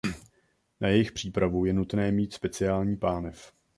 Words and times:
Na 0.81 0.87
jejich 0.87 1.11
přípravu 1.11 1.65
je 1.65 1.73
nutné 1.73 2.11
mít 2.11 2.33
speciální 2.33 2.97
pánev. 2.97 3.53